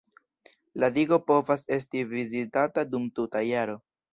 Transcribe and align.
La 0.83 0.89
digo 0.95 1.19
povas 1.27 1.67
esti 1.77 2.03
vizitita 2.15 2.89
dum 2.95 3.09
tuta 3.21 3.45
jaro. 3.53 3.79